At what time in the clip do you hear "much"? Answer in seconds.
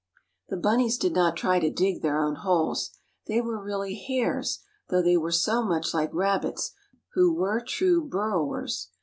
5.63-5.93